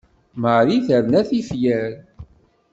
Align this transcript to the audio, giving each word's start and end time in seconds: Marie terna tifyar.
Marie 0.43 0.79
terna 0.87 1.21
tifyar. 1.29 1.91